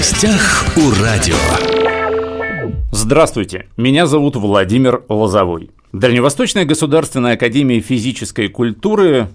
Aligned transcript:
гостях 0.00 0.64
у 0.78 1.02
радио. 1.02 1.36
Здравствуйте, 2.90 3.66
меня 3.76 4.06
зовут 4.06 4.34
Владимир 4.34 5.04
Лозовой. 5.10 5.72
Дальневосточная 5.92 6.64
государственная 6.64 7.34
академия 7.34 7.80
физической 7.80 8.48
культуры 8.48 9.28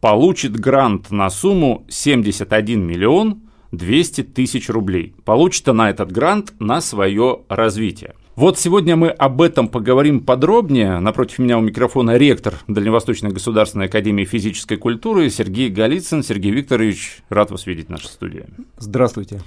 получит 0.00 0.58
грант 0.58 1.12
на 1.12 1.30
сумму 1.30 1.86
71 1.88 2.84
миллион 2.84 3.42
200 3.70 4.24
тысяч 4.24 4.68
рублей. 4.68 5.14
Получит 5.24 5.68
она 5.68 5.88
этот 5.88 6.10
грант 6.10 6.52
на 6.58 6.80
свое 6.80 7.42
развитие. 7.48 8.14
Вот 8.34 8.58
сегодня 8.58 8.96
мы 8.96 9.10
об 9.10 9.42
этом 9.42 9.68
поговорим 9.68 10.20
подробнее. 10.20 11.00
Напротив 11.00 11.38
меня 11.38 11.58
у 11.58 11.60
микрофона 11.60 12.16
ректор 12.16 12.54
Дальневосточной 12.66 13.28
государственной 13.28 13.86
академии 13.86 14.24
физической 14.24 14.76
культуры 14.76 15.28
Сергей 15.28 15.68
Голицын. 15.68 16.22
Сергей 16.22 16.50
Викторович, 16.50 17.24
рад 17.28 17.50
вас 17.50 17.66
видеть 17.66 17.88
в 17.88 17.90
нашей 17.90 18.06
студии. 18.06 18.46
Здравствуйте. 18.78 19.42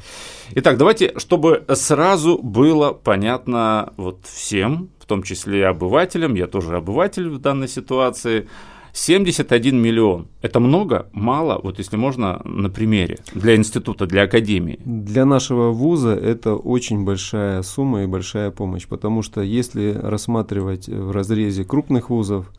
Итак, 0.51 0.77
давайте, 0.77 1.17
чтобы 1.17 1.65
сразу 1.73 2.37
было 2.37 2.91
понятно 2.91 3.91
вот 3.97 4.19
всем, 4.23 4.89
в 4.99 5.07
том 5.07 5.23
числе 5.23 5.61
и 5.61 5.63
обывателям, 5.63 6.35
я 6.35 6.45
тоже 6.45 6.75
обыватель 6.75 7.27
в 7.27 7.39
данной 7.39 7.67
ситуации, 7.67 8.47
71 8.95 9.77
миллион. 9.77 10.27
Это 10.41 10.61
много? 10.61 11.07
Мало? 11.11 11.59
Вот 11.61 11.79
если 11.79 11.97
можно 11.97 12.41
на 12.45 12.69
примере 12.69 13.17
для 13.33 13.57
института, 13.57 14.05
для 14.05 14.23
академии. 14.23 14.79
Для 14.85 15.25
нашего 15.25 15.71
вуза 15.71 16.15
это 16.15 16.55
очень 16.55 17.03
большая 17.03 17.61
сумма 17.63 18.03
и 18.03 18.07
большая 18.07 18.51
помощь, 18.51 18.87
потому 18.87 19.21
что 19.21 19.41
если 19.41 19.91
рассматривать 20.01 20.87
в 20.87 21.11
разрезе 21.11 21.65
крупных 21.65 22.09
вузов, 22.09 22.49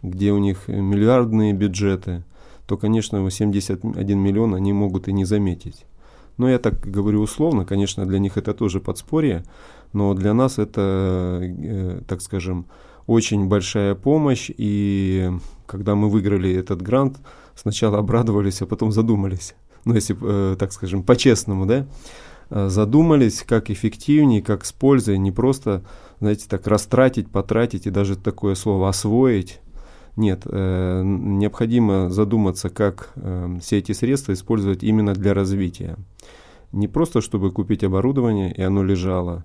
где 0.00 0.30
у 0.30 0.38
них 0.38 0.68
миллиардные 0.68 1.52
бюджеты, 1.54 2.22
то, 2.68 2.76
конечно, 2.76 3.28
71 3.28 4.16
миллион 4.16 4.54
они 4.54 4.72
могут 4.72 5.08
и 5.08 5.12
не 5.12 5.24
заметить. 5.24 5.86
Но 6.36 6.48
я 6.48 6.60
так 6.60 6.88
говорю 6.88 7.20
условно, 7.20 7.64
конечно, 7.64 8.06
для 8.06 8.20
них 8.20 8.36
это 8.36 8.54
тоже 8.54 8.78
подспорье, 8.78 9.42
но 9.92 10.14
для 10.14 10.34
нас 10.34 10.60
это, 10.60 11.40
э, 11.42 12.00
так 12.06 12.20
скажем, 12.20 12.66
очень 13.08 13.48
большая 13.48 13.96
помощь, 13.96 14.52
и 14.56 15.32
когда 15.70 15.94
мы 15.94 16.10
выиграли 16.10 16.52
этот 16.52 16.82
грант, 16.82 17.18
сначала 17.54 17.98
обрадовались, 17.98 18.60
а 18.60 18.66
потом 18.66 18.90
задумались. 18.90 19.54
Ну, 19.84 19.94
если, 19.94 20.16
э, 20.20 20.56
так 20.56 20.72
скажем, 20.72 21.04
по-честному, 21.04 21.64
да, 21.64 21.86
э, 22.50 22.68
задумались, 22.68 23.44
как 23.46 23.70
эффективнее, 23.70 24.42
как 24.42 24.64
с 24.64 24.72
пользой, 24.72 25.16
не 25.18 25.30
просто, 25.30 25.82
знаете, 26.18 26.46
так 26.48 26.66
растратить, 26.66 27.30
потратить 27.30 27.86
и 27.86 27.90
даже 27.90 28.16
такое 28.16 28.56
слово 28.56 28.88
освоить. 28.88 29.60
Нет, 30.16 30.42
э, 30.44 31.02
необходимо 31.04 32.10
задуматься, 32.10 32.68
как 32.68 33.12
э, 33.14 33.58
все 33.60 33.78
эти 33.78 33.92
средства 33.92 34.32
использовать 34.32 34.82
именно 34.82 35.14
для 35.14 35.34
развития. 35.34 35.96
Не 36.72 36.88
просто, 36.88 37.20
чтобы 37.20 37.52
купить 37.52 37.84
оборудование, 37.84 38.52
и 38.52 38.60
оно 38.60 38.82
лежало, 38.82 39.44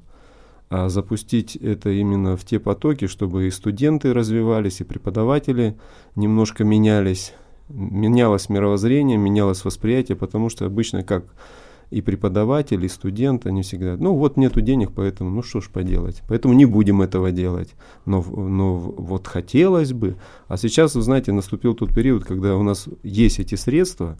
а 0.70 0.90
запустить 0.90 1.56
это 1.56 1.90
именно 1.90 2.36
в 2.38 2.46
те 2.46 2.60
потоки, 2.60 3.08
чтобы 3.08 3.48
и 3.48 3.52
студенты 3.52 4.14
развивались, 4.14 4.82
и 4.82 4.84
преподаватели 4.84 5.78
немножко 6.16 6.64
менялись, 6.64 7.34
менялось 7.70 8.50
мировоззрение, 8.50 9.18
менялось 9.18 9.64
восприятие, 9.64 10.16
потому 10.16 10.50
что 10.50 10.66
обычно 10.66 11.04
как 11.04 11.26
и 11.92 12.02
преподаватель, 12.02 12.84
и 12.84 12.90
студент, 12.90 13.46
они 13.46 13.62
всегда, 13.62 13.96
ну 13.98 14.16
вот 14.16 14.38
нету 14.38 14.62
денег, 14.62 14.92
поэтому, 14.94 15.30
ну 15.30 15.44
что 15.44 15.62
ж 15.62 15.70
поделать, 15.70 16.24
поэтому 16.28 16.54
не 16.54 16.66
будем 16.66 17.02
этого 17.02 17.32
делать, 17.32 17.76
но, 18.06 18.24
но 18.24 18.76
вот 18.76 19.28
хотелось 19.28 19.94
бы, 19.94 20.18
а 20.48 20.58
сейчас, 20.58 20.96
вы 20.96 21.04
знаете, 21.04 21.32
наступил 21.32 21.76
тот 21.76 21.94
период, 21.94 22.26
когда 22.26 22.58
у 22.58 22.64
нас 22.64 22.90
есть 23.04 23.40
эти 23.40 23.56
средства, 23.56 24.18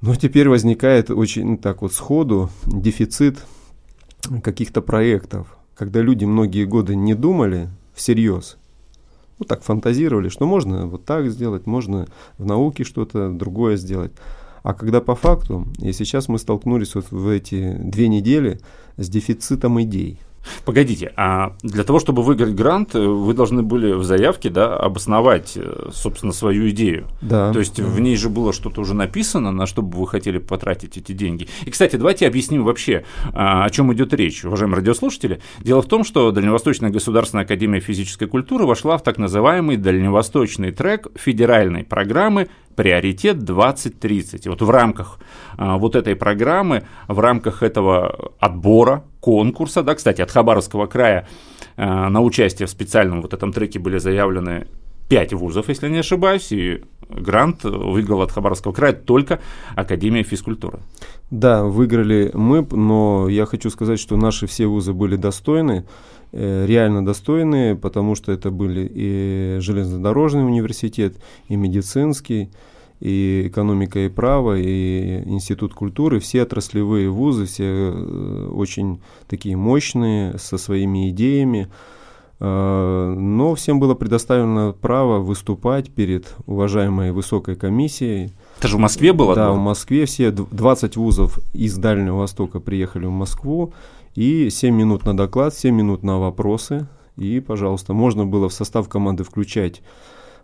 но 0.00 0.14
теперь 0.14 0.48
возникает 0.48 1.10
очень 1.10 1.44
ну, 1.46 1.56
так 1.58 1.82
вот 1.82 1.92
сходу 1.92 2.50
дефицит 2.66 3.38
каких-то 4.42 4.82
проектов, 4.82 5.56
когда 5.74 6.00
люди 6.00 6.24
многие 6.24 6.64
годы 6.64 6.96
не 6.96 7.14
думали 7.14 7.68
всерьез, 7.94 8.56
ну 9.38 9.44
так 9.44 9.62
фантазировали, 9.62 10.28
что 10.28 10.46
можно 10.46 10.86
вот 10.86 11.04
так 11.04 11.28
сделать, 11.28 11.66
можно 11.66 12.06
в 12.38 12.44
науке 12.44 12.84
что-то 12.84 13.30
другое 13.30 13.76
сделать. 13.76 14.12
А 14.62 14.72
когда 14.72 15.00
по 15.00 15.14
факту, 15.14 15.66
и 15.78 15.92
сейчас 15.92 16.28
мы 16.28 16.38
столкнулись 16.38 16.94
вот 16.94 17.10
в 17.10 17.28
эти 17.28 17.76
две 17.78 18.08
недели 18.08 18.60
с 18.96 19.08
дефицитом 19.08 19.80
идей– 19.82 20.20
Погодите, 20.64 21.12
а 21.16 21.54
для 21.62 21.84
того, 21.84 22.00
чтобы 22.00 22.22
выиграть 22.22 22.54
грант, 22.54 22.94
вы 22.94 23.34
должны 23.34 23.62
были 23.62 23.92
в 23.92 24.04
заявке 24.04 24.50
да, 24.50 24.76
обосновать, 24.76 25.52
э, 25.56 25.90
собственно, 25.92 26.32
свою 26.32 26.68
идею. 26.70 27.08
Да. 27.20 27.52
То 27.52 27.58
есть 27.58 27.76
да. 27.76 27.84
в 27.84 28.00
ней 28.00 28.16
же 28.16 28.28
было 28.28 28.52
что-то 28.52 28.80
уже 28.80 28.94
написано, 28.94 29.52
на 29.52 29.66
что 29.66 29.82
бы 29.82 29.98
вы 29.98 30.06
хотели 30.06 30.38
потратить 30.38 30.96
эти 30.96 31.12
деньги. 31.12 31.48
И, 31.64 31.70
кстати, 31.70 31.96
давайте 31.96 32.26
объясним 32.26 32.64
вообще, 32.64 33.04
а, 33.32 33.64
о 33.64 33.70
чем 33.70 33.92
идет 33.92 34.12
речь, 34.14 34.44
уважаемые 34.44 34.78
радиослушатели. 34.78 35.40
Дело 35.60 35.82
в 35.82 35.86
том, 35.86 36.04
что 36.04 36.30
Дальневосточная 36.30 36.90
государственная 36.90 37.44
академия 37.44 37.80
физической 37.80 38.26
культуры 38.26 38.66
вошла 38.66 38.98
в 38.98 39.02
так 39.02 39.18
называемый 39.18 39.76
дальневосточный 39.76 40.72
трек 40.72 41.08
федеральной 41.16 41.84
программы 41.84 42.48
приоритет 42.74 43.38
2030. 43.44 44.46
И 44.46 44.48
вот 44.48 44.62
в 44.62 44.70
рамках 44.70 45.18
а, 45.56 45.78
вот 45.78 45.96
этой 45.96 46.16
программы, 46.16 46.84
в 47.08 47.18
рамках 47.20 47.62
этого 47.62 48.32
отбора, 48.38 49.04
конкурса, 49.24 49.82
да, 49.82 49.94
кстати, 49.94 50.20
от 50.20 50.30
Хабаровского 50.30 50.86
края 50.86 51.26
а, 51.76 52.10
на 52.10 52.20
участие 52.20 52.66
в 52.66 52.70
специальном 52.70 53.22
вот 53.22 53.32
этом 53.32 53.52
треке 53.52 53.78
были 53.78 53.96
заявлены 53.96 54.66
5 55.08 55.32
вузов, 55.32 55.70
если 55.70 55.88
не 55.88 56.00
ошибаюсь, 56.00 56.52
и 56.52 56.82
грант 57.08 57.64
выиграл 57.64 58.20
от 58.20 58.32
Хабаровского 58.32 58.72
края 58.72 58.92
только 58.92 59.40
Академия 59.76 60.24
физкультуры. 60.24 60.80
Да, 61.30 61.64
выиграли 61.64 62.32
мы, 62.34 62.66
но 62.70 63.28
я 63.30 63.46
хочу 63.46 63.70
сказать, 63.70 63.98
что 63.98 64.16
наши 64.18 64.46
все 64.46 64.66
вузы 64.66 64.92
были 64.92 65.16
достойны, 65.16 65.86
э, 66.32 66.66
реально 66.66 67.02
достойные, 67.02 67.76
потому 67.76 68.16
что 68.16 68.30
это 68.30 68.50
были 68.50 68.90
и 68.94 69.56
железнодорожный 69.60 70.44
университет, 70.44 71.16
и 71.48 71.56
медицинский, 71.56 72.50
и 73.00 73.44
экономика 73.46 74.00
и 74.00 74.08
право, 74.08 74.58
и 74.58 75.22
институт 75.26 75.74
культуры, 75.74 76.20
все 76.20 76.42
отраслевые 76.42 77.10
вузы, 77.10 77.46
все 77.46 77.64
э, 77.64 78.48
очень 78.52 79.00
такие 79.28 79.56
мощные, 79.56 80.38
со 80.38 80.58
своими 80.58 81.10
идеями, 81.10 81.68
Э, 82.40 83.14
но 83.16 83.54
всем 83.54 83.80
было 83.80 83.94
предоставлено 83.94 84.72
право 84.72 85.18
выступать 85.18 85.90
перед 85.90 86.34
уважаемой 86.46 87.12
высокой 87.12 87.56
комиссией. 87.56 88.32
Это 88.58 88.68
же 88.68 88.76
в 88.76 88.80
Москве 88.80 89.12
было? 89.12 89.34
Да, 89.34 89.52
в 89.52 89.58
Москве. 89.58 90.04
Все 90.06 90.30
20 90.30 90.96
вузов 90.96 91.38
из 91.52 91.76
Дальнего 91.76 92.18
Востока 92.18 92.60
приехали 92.60 93.06
в 93.06 93.10
Москву, 93.10 93.72
и 94.14 94.50
7 94.50 94.74
минут 94.74 95.04
на 95.06 95.16
доклад, 95.16 95.54
7 95.54 95.74
минут 95.74 96.02
на 96.02 96.18
вопросы, 96.18 96.86
и, 97.16 97.40
пожалуйста, 97.40 97.94
можно 97.94 98.26
было 98.26 98.48
в 98.48 98.52
состав 98.52 98.88
команды 98.88 99.24
включать 99.24 99.82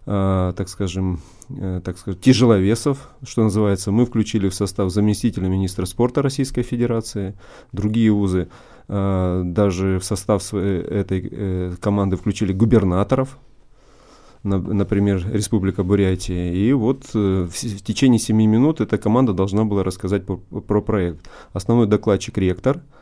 э, 0.06 0.53
так 0.56 0.69
скажем, 0.69 1.21
э, 1.49 1.81
так 1.84 1.99
сказать, 1.99 2.21
тяжеловесов, 2.21 3.11
что 3.22 3.43
называется. 3.43 3.91
Мы 3.91 4.06
включили 4.06 4.49
в 4.49 4.55
состав 4.55 4.91
заместителя 4.91 5.49
министра 5.49 5.87
спорта 5.87 6.22
Российской 6.22 6.62
Федерации, 6.62 7.34
другие 7.72 8.11
вузы 8.11 8.49
э, 8.88 9.43
даже 9.44 9.99
в 9.99 10.05
состав 10.05 10.53
этой 10.55 11.28
э, 11.31 11.75
команды 11.81 12.16
включили 12.16 12.53
губернаторов, 12.53 13.38
на, 14.43 14.59
например, 14.59 15.22
Республика 15.31 15.83
Бурятия. 15.84 16.53
И 16.53 16.72
вот 16.72 17.12
в, 17.12 17.49
в 17.49 17.82
течение 17.82 18.19
7 18.19 18.37
минут 18.37 18.81
эта 18.81 18.97
команда 18.97 19.34
должна 19.34 19.65
была 19.65 19.84
рассказать 19.84 20.25
про, 20.25 20.37
про 20.37 20.81
проект. 20.81 21.28
Основной 21.53 21.87
докладчик 21.87 22.38
ректор– 22.38 22.82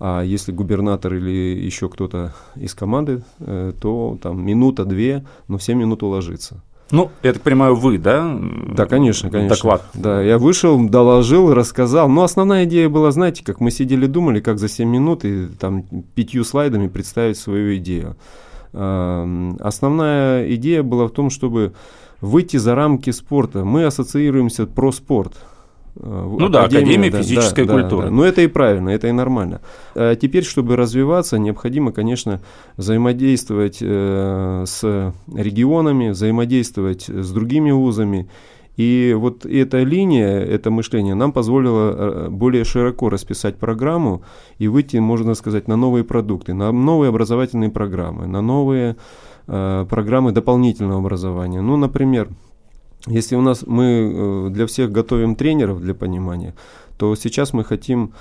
а 0.00 0.22
если 0.22 0.50
губернатор 0.50 1.14
или 1.14 1.30
еще 1.62 1.90
кто-то 1.90 2.32
из 2.56 2.74
команды, 2.74 3.22
э, 3.38 3.72
то 3.78 4.18
там 4.22 4.44
минута-две, 4.44 5.26
но 5.46 5.58
все 5.58 5.74
минут 5.74 6.02
уложится. 6.02 6.62
Ну, 6.90 7.10
я 7.22 7.32
так 7.34 7.42
понимаю, 7.42 7.76
вы, 7.76 7.98
да? 7.98 8.36
Да, 8.74 8.86
конечно, 8.86 9.30
конечно. 9.30 9.54
Доклад. 9.54 9.84
Да, 9.94 10.22
я 10.22 10.38
вышел, 10.38 10.88
доложил, 10.88 11.54
рассказал. 11.54 12.08
Но 12.08 12.24
основная 12.24 12.64
идея 12.64 12.88
была, 12.88 13.12
знаете, 13.12 13.44
как 13.44 13.60
мы 13.60 13.70
сидели, 13.70 14.06
думали, 14.06 14.40
как 14.40 14.58
за 14.58 14.68
7 14.68 14.88
минут 14.88 15.24
и 15.24 15.46
там 15.46 15.84
пятью 16.14 16.44
слайдами 16.44 16.88
представить 16.88 17.36
свою 17.36 17.76
идею. 17.76 18.16
Основная 18.72 20.52
идея 20.54 20.82
была 20.82 21.06
в 21.06 21.10
том, 21.10 21.30
чтобы 21.30 21.74
выйти 22.20 22.56
за 22.56 22.74
рамки 22.74 23.10
спорта. 23.10 23.64
Мы 23.64 23.84
ассоциируемся 23.84 24.66
про 24.66 24.90
спорт. 24.90 25.34
Ну 25.94 26.48
да, 26.48 26.64
Академия 26.64 27.10
да, 27.10 27.18
физической 27.18 27.64
да, 27.64 27.74
культуры. 27.74 28.04
Да, 28.04 28.10
да. 28.10 28.14
Но 28.16 28.24
это 28.24 28.42
и 28.42 28.46
правильно, 28.46 28.90
это 28.90 29.08
и 29.08 29.12
нормально. 29.12 29.60
А 29.94 30.14
теперь, 30.14 30.44
чтобы 30.44 30.76
развиваться, 30.76 31.38
необходимо, 31.38 31.92
конечно, 31.92 32.40
взаимодействовать 32.76 33.78
э, 33.80 34.64
с 34.66 35.12
регионами, 35.34 36.10
взаимодействовать 36.10 37.08
с 37.08 37.32
другими 37.32 37.70
вузами. 37.70 38.28
И 38.76 39.14
вот 39.18 39.44
эта 39.44 39.82
линия, 39.82 40.40
это 40.40 40.70
мышление 40.70 41.14
нам 41.14 41.32
позволило 41.32 41.90
э, 41.90 42.28
более 42.30 42.64
широко 42.64 43.10
расписать 43.10 43.56
программу 43.56 44.22
и 44.58 44.68
выйти, 44.68 44.96
можно 44.96 45.34
сказать, 45.34 45.68
на 45.68 45.76
новые 45.76 46.04
продукты, 46.04 46.54
на 46.54 46.72
новые 46.72 47.10
образовательные 47.10 47.70
программы, 47.70 48.26
на 48.26 48.40
новые 48.40 48.96
э, 49.48 49.86
программы 49.88 50.32
дополнительного 50.32 51.00
образования. 51.00 51.60
Ну, 51.60 51.76
например, 51.76 52.28
если 53.06 53.36
у 53.36 53.40
нас 53.40 53.64
мы 53.66 53.84
э, 53.84 54.50
для 54.50 54.66
всех 54.66 54.92
готовим 54.92 55.34
тренеров 55.34 55.80
для 55.80 55.94
понимания, 55.94 56.54
то 56.98 57.14
сейчас 57.14 57.52
мы 57.52 57.64
хотим 57.64 58.12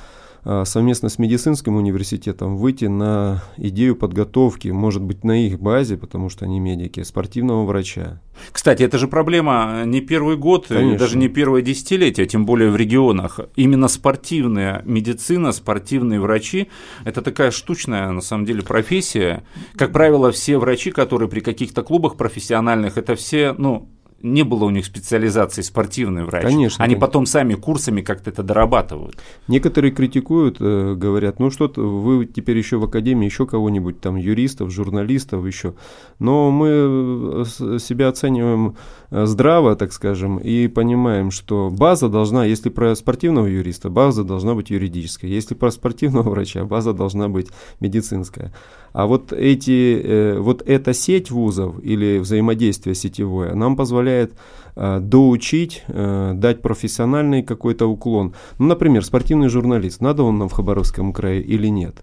а, 0.44 0.64
совместно 0.64 1.10
с 1.10 1.20
медицинским 1.20 1.76
университетом 1.76 2.58
выйти 2.58 2.86
на 2.86 3.44
идею 3.58 3.96
подготовки, 3.96 4.70
может 4.70 5.02
быть, 5.02 5.24
на 5.24 5.46
их 5.46 5.60
базе, 5.60 5.98
потому 5.98 6.30
что 6.30 6.46
они 6.46 6.60
медики, 6.60 7.04
спортивного 7.04 7.66
врача. 7.66 8.22
Кстати, 8.52 8.84
это 8.84 8.98
же 8.98 9.08
проблема 9.08 9.84
не 9.86 10.00
первый 10.00 10.38
год, 10.38 10.68
Конечно. 10.68 10.98
даже 10.98 11.18
не 11.18 11.28
первое 11.28 11.62
десятилетие, 11.62 12.26
тем 12.26 12.46
более 12.46 12.72
в 12.72 12.78
регионах. 12.78 13.40
Именно 13.58 13.90
спортивная 13.90 14.82
медицина, 14.86 15.52
спортивные 15.52 16.22
врачи– 16.22 16.70
это 17.04 17.22
такая 17.22 17.52
штучная, 17.52 18.10
на 18.12 18.22
самом 18.22 18.46
деле, 18.46 18.62
профессия. 18.62 19.44
Как 19.76 19.92
правило, 19.92 20.32
все 20.32 20.58
врачи, 20.58 20.92
которые 20.92 21.28
при 21.28 21.42
каких-то 21.42 21.84
клубах 21.84 22.16
профессиональных, 22.16 22.98
это 22.98 23.16
все, 23.16 23.54
ну, 23.58 23.90
не 24.22 24.44
было 24.44 24.66
у 24.66 24.70
них 24.70 24.86
специализации 24.86 25.62
спортивный 25.62 26.24
врач. 26.24 26.44
Конечно. 26.44 26.84
Они 26.84 26.96
конечно. 26.96 27.08
потом 27.08 27.26
сами 27.26 27.54
курсами 27.54 28.02
как-то 28.02 28.30
это 28.30 28.44
дорабатывают. 28.44 29.18
Некоторые 29.48 29.92
критикуют, 29.92 30.58
э, 30.60 30.96
говорят, 30.96 31.40
ну 31.40 31.50
что-то 31.50 31.82
вы 31.82 32.26
теперь 32.26 32.58
еще 32.58 32.78
в 32.78 32.84
академии, 32.84 33.26
еще 33.26 33.46
кого-нибудь 33.46 34.02
там, 34.02 34.18
юристов, 34.18 34.72
журналистов 34.72 35.46
еще. 35.46 35.74
Но 36.20 36.52
мы 36.52 36.68
э, 36.70 37.80
себя 37.80 38.10
оцениваем 38.10 38.76
э, 39.10 39.26
здраво, 39.26 39.76
так 39.76 39.94
скажем, 39.94 40.38
и 40.38 40.68
понимаем, 40.68 41.32
что 41.32 41.70
база 41.70 42.10
должна, 42.10 42.46
если 42.46 42.70
про 42.70 42.96
спортивного 42.96 43.46
юриста, 43.46 43.90
база 43.90 44.24
должна 44.24 44.54
быть 44.54 44.70
юридическая. 44.70 45.32
Если 45.32 45.56
про 45.56 45.72
спортивного 45.72 46.30
врача, 46.32 46.66
база 46.66 46.94
должна 46.94 47.30
быть 47.30 47.48
медицинская. 47.80 48.54
А 48.92 49.06
вот, 49.06 49.32
эти, 49.34 50.36
вот 50.40 50.64
эта 50.68 50.96
сеть 50.96 51.30
вузов 51.30 51.76
или 51.84 52.18
взаимодействие 52.18 52.96
сетевое 52.96 53.54
нам 53.54 53.76
позволяет 53.76 54.09
позволяет 54.10 54.34
э, 54.76 55.00
доучить, 55.00 55.84
э, 55.88 56.34
дать 56.36 56.62
профессиональный 56.62 57.44
какой-то 57.44 57.88
уклон. 57.88 58.34
Ну, 58.60 58.68
например, 58.68 59.04
спортивный 59.04 59.50
журналист, 59.50 60.02
надо 60.02 60.24
он 60.24 60.38
нам 60.38 60.50
в 60.50 60.54
Хабаровском 60.54 61.14
крае 61.14 61.42
или 61.42 61.70
нет. 61.70 61.96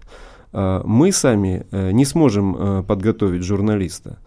Э, 0.53 0.81
мы 0.85 1.11
сами 1.11 1.65
э, 1.71 1.91
не 1.91 2.05
сможем 2.05 2.55
э, 2.55 2.83
подготовить 2.83 3.43
журналиста. 3.43 4.17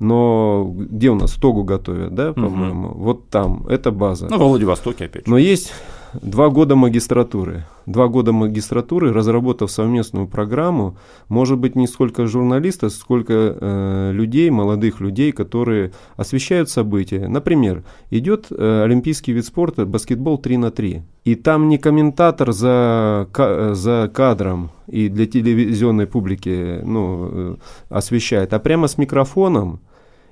Но 0.00 0.64
где 0.74 1.10
у 1.10 1.14
нас 1.14 1.34
Тогу 1.34 1.62
готовят, 1.62 2.14
да, 2.14 2.32
по-моему? 2.32 2.88
Угу. 2.88 2.98
Вот 2.98 3.28
там, 3.28 3.66
это 3.68 3.90
база. 3.90 4.28
Ну, 4.30 4.38
во 4.38 4.48
Владивостоке 4.48 5.04
опять 5.04 5.26
же. 5.26 5.30
Но 5.30 5.38
есть 5.38 5.72
два 6.14 6.48
года 6.48 6.76
магистратуры. 6.76 7.64
Два 7.86 8.08
года 8.08 8.32
магистратуры, 8.32 9.12
разработав 9.12 9.70
совместную 9.70 10.28
программу, 10.28 10.96
может 11.28 11.58
быть, 11.58 11.76
не 11.76 11.86
сколько 11.86 12.26
журналистов, 12.26 12.92
сколько 12.92 13.32
э, 13.34 14.10
людей, 14.12 14.50
молодых 14.50 15.00
людей, 15.00 15.32
которые 15.32 15.92
освещают 16.16 16.70
события. 16.70 17.26
Например, 17.28 17.82
идет 18.10 18.46
э, 18.50 18.82
олимпийский 18.84 19.32
вид 19.32 19.46
спорта 19.46 19.86
баскетбол 19.86 20.38
3 20.38 20.56
на 20.56 20.70
3. 20.70 21.02
И 21.24 21.34
там 21.34 21.68
не 21.68 21.78
комментатор 21.78 22.52
за, 22.52 23.28
за 23.72 24.10
кадром 24.12 24.70
и 24.86 25.08
для 25.08 25.26
телевизионной 25.26 26.06
публики 26.06 26.80
ну, 26.82 27.28
э, 27.32 27.56
освещает, 27.88 28.52
а 28.52 28.58
прямо 28.58 28.88
с 28.88 28.98
микрофоном 28.98 29.80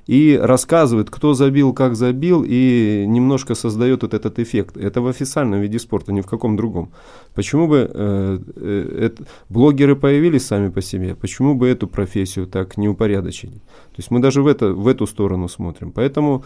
и 0.08 0.40
рассказывает, 0.42 1.10
кто 1.10 1.34
забил, 1.34 1.74
как 1.74 1.94
забил, 1.94 2.42
и 2.46 3.04
немножко 3.06 3.54
создает 3.54 4.02
вот 4.02 4.14
этот 4.14 4.38
эффект. 4.38 4.78
Это 4.78 5.02
в 5.02 5.06
официальном 5.06 5.60
виде 5.60 5.78
спорта, 5.78 6.12
ни 6.12 6.22
в 6.22 6.26
каком 6.26 6.56
другом. 6.56 6.90
Почему 7.34 7.68
бы 7.68 7.90
э, 7.92 8.38
э, 8.56 9.06
это, 9.06 9.24
блогеры 9.50 9.96
появились 9.96 10.46
сами 10.46 10.70
по 10.70 10.80
себе, 10.80 11.14
почему 11.14 11.54
бы 11.54 11.68
эту 11.68 11.86
профессию 11.86 12.46
так 12.46 12.78
не 12.78 12.88
упорядочить? 12.88 13.52
То 13.52 13.98
есть 13.98 14.10
мы 14.10 14.20
даже 14.20 14.40
в, 14.42 14.46
это, 14.46 14.72
в 14.72 14.88
эту 14.88 15.06
сторону 15.06 15.46
смотрим. 15.46 15.92
Поэтому 15.92 16.42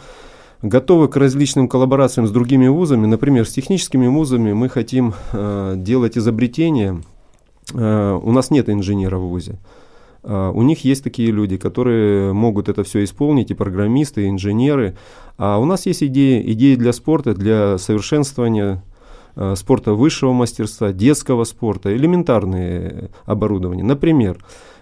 готовы 0.61 1.06
к 1.06 1.17
различным 1.17 1.69
коллаборациям 1.69 2.26
с 2.26 2.32
другими 2.32 2.67
вузами. 2.67 3.06
Например, 3.06 3.47
с 3.47 3.53
техническими 3.53 4.08
вузами 4.08 4.53
мы 4.53 4.69
хотим 4.69 5.15
э, 5.32 5.75
делать 5.76 6.19
изобретения. 6.19 7.00
Э, 7.75 8.19
у 8.20 8.32
нас 8.32 8.50
нет 8.50 8.69
инженера 8.69 9.19
в 9.19 9.29
вузе. 9.29 9.61
А, 10.22 10.50
у 10.50 10.62
них 10.62 10.84
есть 10.84 11.04
такие 11.04 11.30
люди, 11.30 11.56
которые 11.56 12.32
могут 12.32 12.69
это 12.69 12.84
все 12.84 13.04
исполнить, 13.04 13.50
и 13.50 13.54
программисты, 13.54 14.24
и 14.24 14.28
инженеры. 14.28 14.96
А 15.38 15.58
у 15.58 15.64
нас 15.64 15.86
есть 15.86 16.02
идеи, 16.02 16.42
идеи 16.52 16.76
для 16.76 16.92
спорта, 16.92 17.34
для 17.34 17.78
совершенствования 17.78 18.82
а, 19.34 19.54
спорта 19.56 19.94
высшего 19.94 20.32
мастерства, 20.32 20.92
детского 20.92 21.44
спорта, 21.44 21.94
элементарные 21.94 23.10
оборудования. 23.24 23.84
Например, 23.84 24.38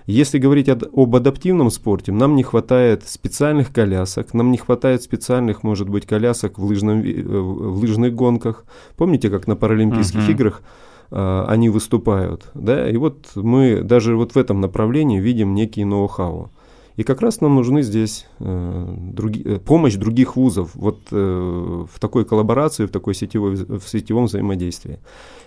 если 0.06 0.38
говорить 0.38 0.68
об 0.68 1.14
адаптивном 1.14 1.70
спорте, 1.70 2.10
нам 2.10 2.34
не 2.34 2.42
хватает 2.42 3.08
специальных 3.08 3.72
колясок, 3.72 4.34
нам 4.34 4.50
не 4.50 4.58
хватает 4.58 5.02
специальных, 5.02 5.62
может 5.62 5.88
быть, 5.88 6.06
колясок 6.06 6.58
в, 6.58 6.64
лыжном, 6.64 7.00
в 7.00 7.78
лыжных 7.78 8.14
гонках. 8.14 8.64
Помните, 8.96 9.30
как 9.30 9.46
на 9.46 9.56
Паралимпийских 9.56 10.20
uh-huh. 10.20 10.32
играх 10.32 10.62
э, 11.10 11.44
они 11.48 11.68
выступают. 11.68 12.50
Да? 12.54 12.88
И 12.88 12.96
вот 12.96 13.30
мы 13.34 13.82
даже 13.82 14.16
вот 14.16 14.34
в 14.34 14.36
этом 14.36 14.60
направлении 14.60 15.20
видим 15.20 15.54
некий 15.54 15.84
ноу-хау. 15.84 16.50
И 16.96 17.02
как 17.02 17.22
раз 17.22 17.40
нам 17.40 17.54
нужны 17.54 17.82
здесь 17.82 18.26
э, 18.40 18.94
други, 18.96 19.42
э, 19.44 19.58
помощь 19.58 19.94
других 19.94 20.36
вузов 20.36 20.74
вот, 20.74 20.98
э, 21.10 21.84
в 21.90 21.98
такой 21.98 22.24
коллаборации, 22.24 22.84
в 22.84 22.90
такой 22.90 23.14
сетевой, 23.14 23.54
в 23.54 23.82
сетевом 23.86 24.26
взаимодействии. 24.26 24.98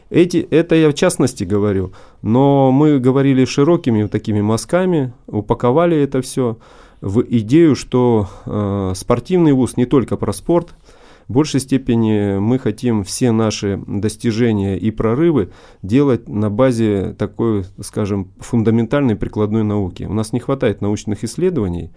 Эти, 0.09 0.37
это 0.37 0.75
я 0.75 0.89
в 0.89 0.93
частности 0.93 1.43
говорю, 1.43 1.93
но 2.21 2.71
мы 2.71 2.99
говорили 2.99 3.45
широкими 3.45 4.07
такими 4.07 4.41
мазками, 4.41 5.13
упаковали 5.27 5.97
это 5.97 6.21
все 6.21 6.57
в 7.01 7.21
идею, 7.21 7.75
что 7.75 8.29
э, 8.45 8.93
спортивный 8.95 9.51
вуз 9.51 9.77
не 9.77 9.85
только 9.85 10.17
про 10.17 10.33
спорт, 10.33 10.73
в 11.27 11.33
большей 11.33 11.59
степени 11.59 12.37
мы 12.39 12.59
хотим 12.59 13.03
все 13.03 13.31
наши 13.31 13.81
достижения 13.87 14.77
и 14.77 14.91
прорывы 14.91 15.51
делать 15.81 16.27
на 16.27 16.49
базе 16.49 17.15
такой, 17.17 17.65
скажем, 17.81 18.31
фундаментальной 18.39 19.15
прикладной 19.15 19.63
науки. 19.63 20.03
У 20.03 20.13
нас 20.13 20.33
не 20.33 20.39
хватает 20.39 20.81
научных 20.81 21.23
исследований, 21.23 21.91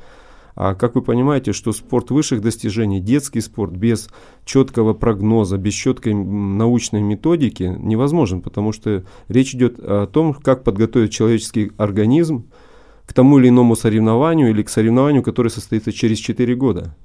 а 0.55 0.75
как 0.75 0.95
вы 0.95 1.03
понимаете, 1.03 1.53
что 1.53 1.73
спорт 1.73 2.11
высших 2.11 2.41
достижений, 2.41 2.99
детский 2.99 3.43
спорт 3.43 3.73
без 3.73 4.09
четкого 4.47 4.95
прогноза, 4.95 5.59
без 5.59 5.75
четкой 5.75 6.15
научной 6.15 7.03
методики 7.03 7.65
невозможен, 7.79 8.41
потому 8.41 8.73
что 8.73 9.05
речь 9.29 9.55
идет 9.55 9.79
о 9.79 10.07
том, 10.07 10.33
как 10.33 10.65
подготовить 10.65 11.13
человеческий 11.13 11.73
организм 11.77 12.47
к 13.05 13.13
тому 13.13 13.39
или 13.39 13.51
иному 13.51 13.77
соревнованию 13.77 14.49
или 14.49 14.63
к 14.63 14.71
соревнованию, 14.71 15.23
которое 15.23 15.51
состоится 15.51 15.93
через 15.93 16.19
4 16.19 16.55
года. 16.57 16.97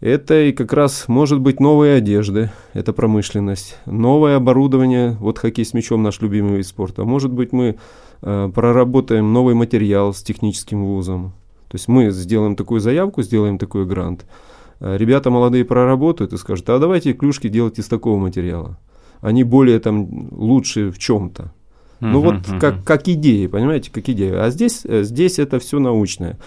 Это 0.00 0.40
и 0.44 0.52
как 0.52 0.72
раз 0.72 1.08
может 1.08 1.40
быть 1.40 1.60
новые 1.60 1.96
одежды, 1.96 2.50
это 2.72 2.94
промышленность, 2.94 3.76
новое 3.84 4.36
оборудование, 4.36 5.10
вот 5.20 5.38
хоккей 5.38 5.66
с 5.66 5.74
мячом 5.74 6.02
наш 6.02 6.22
любимый 6.22 6.56
вид 6.56 6.66
спорта. 6.66 7.04
Может 7.04 7.30
быть 7.30 7.52
мы 7.52 7.76
э, 8.22 8.50
проработаем 8.54 9.30
новый 9.34 9.54
материал 9.54 10.14
с 10.14 10.22
техническим 10.22 10.86
вузом. 10.86 11.34
То 11.68 11.76
есть 11.76 11.86
мы 11.86 12.10
сделаем 12.10 12.56
такую 12.56 12.80
заявку, 12.80 13.22
сделаем 13.22 13.58
такой 13.58 13.84
грант. 13.84 14.24
Э, 14.80 14.96
ребята 14.96 15.28
молодые 15.28 15.66
проработают 15.66 16.32
и 16.32 16.38
скажут, 16.38 16.70
а 16.70 16.78
давайте 16.78 17.12
клюшки 17.12 17.48
делать 17.48 17.78
из 17.78 17.86
такого 17.86 18.18
материала. 18.18 18.78
Они 19.20 19.44
более 19.44 19.80
там 19.80 20.28
лучше 20.32 20.90
в 20.90 20.98
чем-то. 20.98 21.52
Ну 22.00 22.20
вот 22.22 22.36
как, 22.58 22.82
как 22.84 23.06
идеи, 23.08 23.46
понимаете, 23.46 23.90
как 23.92 24.08
идеи. 24.08 24.32
А 24.32 24.48
здесь, 24.48 24.80
э, 24.84 25.02
здесь 25.02 25.38
это 25.38 25.58
все 25.58 25.78
научное. 25.78 26.38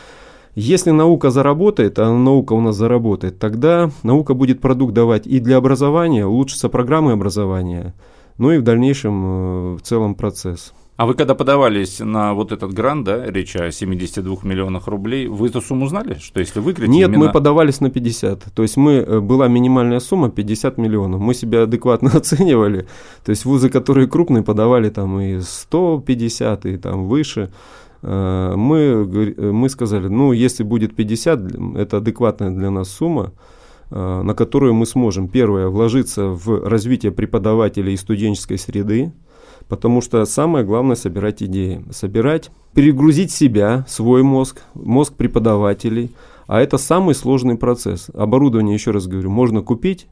Если 0.56 0.92
наука 0.92 1.32
заработает, 1.32 1.98
а 1.98 2.14
наука 2.14 2.54
у 2.54 2.62
нас 2.62 2.76
заработает, 2.76 3.40
тогда 3.40 3.90
наука 4.04 4.36
будет 4.36 4.62
продукт 4.62 4.94
давать 4.94 5.26
и 5.26 5.40
для 5.40 5.58
образования, 5.58 6.28
улучшатся 6.28 6.70
программы 6.70 7.14
образования, 7.14 7.96
ну 8.38 8.52
и 8.52 8.60
в 8.60 8.62
дальнейшем 8.62 9.24
э, 9.26 9.76
в 9.78 9.82
целом 9.82 10.14
процесс. 10.14 10.74
А 10.96 11.08
вы 11.08 11.16
когда 11.16 11.34
подавались 11.34 12.00
на 12.00 12.36
вот 12.36 12.52
этот 12.52 12.72
грант, 12.72 13.06
да, 13.06 13.26
речь 13.26 13.56
о 13.56 13.72
72 13.72 14.38
миллионах 14.44 14.88
рублей, 14.88 15.26
вы 15.26 15.48
эту 15.48 15.60
сумму 15.60 15.88
знали, 15.88 16.20
что 16.22 16.40
если 16.40 16.60
выиграете 16.60 16.94
Нет, 16.94 17.10
именно... 17.10 17.26
мы 17.26 17.32
подавались 17.32 17.82
на 17.82 17.90
50. 17.90 18.54
То 18.54 18.62
есть 18.62 18.78
мы, 18.78 18.94
э, 18.94 19.20
была 19.20 19.48
минимальная 19.48 20.00
сумма 20.00 20.30
50 20.30 20.78
миллионов. 20.78 21.20
Мы 21.20 21.34
себя 21.34 21.64
адекватно 21.64 22.12
оценивали. 22.14 22.88
То 23.26 23.32
есть 23.32 23.44
вузы, 23.46 23.70
которые 23.70 24.08
крупные, 24.08 24.44
подавали 24.44 24.90
там 24.90 25.20
и 25.20 25.40
150, 25.42 26.68
и 26.68 26.78
там 26.78 27.08
выше. 27.08 27.52
Э, 28.04 28.54
мы, 28.56 29.06
мы 29.52 29.70
сказали, 29.70 30.08
ну, 30.08 30.34
если 30.34 30.64
будет 30.64 30.96
50, 30.96 31.78
это 31.78 31.98
адекватная 31.98 32.52
для 32.52 32.70
нас 32.70 32.90
сумма, 32.90 33.32
э, 33.90 34.22
на 34.22 34.36
которую 34.36 34.74
мы 34.74 34.86
сможем, 34.86 35.30
первое, 35.30 35.70
вложиться 35.70 36.28
в 36.28 36.68
развитие 36.68 37.12
преподавателей 37.12 37.94
и 37.94 37.98
студенческой 37.98 38.58
среды, 38.58 39.14
потому 39.70 40.02
что 40.02 40.24
самое 40.26 40.66
главное 40.66 40.98
собирать 40.98 41.42
идеи. 41.42 41.84
Собирать, 41.92 42.52
перегрузить 42.74 43.32
себя, 43.32 43.86
свой 43.88 44.22
мозг, 44.22 44.62
мозг 44.74 45.14
преподавателей, 45.14 46.12
а 46.46 46.60
это 46.60 46.78
самый 46.78 47.16
сложный 47.16 47.58
процесс. 47.58 48.10
Оборудование, 48.14 48.74
еще 48.74 48.92
раз 48.92 49.08
говорю, 49.08 49.30
можно 49.30 49.62
купить, 49.62 50.08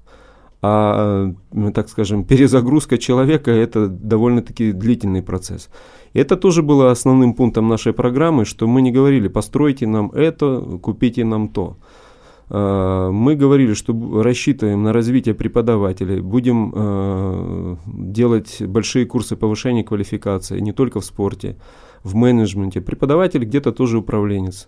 а, 0.62 1.34
так 1.74 1.90
скажем, 1.90 2.24
перезагрузка 2.24 2.98
человека– 2.98 3.52
это 3.54 3.88
довольно-таки 3.88 4.72
длительный 4.72 5.22
процесс. 5.22 5.70
Это 6.14 6.36
тоже 6.36 6.62
было 6.62 6.92
основным 6.92 7.34
пунктом 7.34 7.68
нашей 7.68 7.94
программы, 7.94 8.46
что 8.46 8.68
мы 8.68 8.82
не 8.82 8.92
говорили, 8.92 9.28
постройте 9.28 9.88
нам 9.88 10.12
это, 10.12 10.80
купите 10.82 11.26
нам 11.26 11.50
то. 11.50 11.78
Мы 12.50 13.36
говорили, 13.36 13.74
что 13.74 14.22
рассчитываем 14.22 14.84
на 14.84 14.92
развитие 14.92 15.34
преподавателей, 15.34 16.20
будем 16.20 17.78
делать 17.86 18.62
большие 18.62 19.06
курсы 19.06 19.38
повышения 19.38 19.86
квалификации, 19.86 20.60
не 20.60 20.74
только 20.74 21.00
в 21.00 21.06
спорте, 21.06 21.56
в 22.04 22.14
менеджменте. 22.16 22.82
Преподаватель 22.82 23.46
где-то 23.46 23.72
тоже 23.72 24.00
управленец. 24.00 24.68